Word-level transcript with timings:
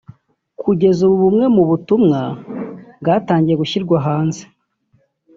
Kugeza 0.61 0.99
ubu 1.05 1.15
bumwe 1.23 1.45
mu 1.55 1.63
butumwa 1.69 2.21
bwatangiye 3.01 3.55
gushyirwa 3.61 3.97
hanze 4.07 4.43